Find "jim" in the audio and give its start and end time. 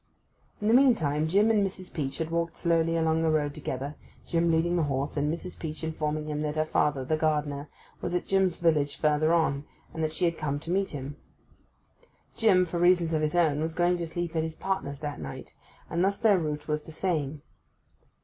1.27-1.51, 4.25-4.49, 12.35-12.65